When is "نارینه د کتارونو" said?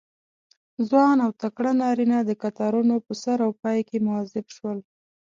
1.81-2.95